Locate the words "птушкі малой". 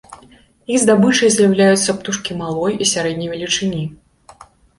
1.99-2.73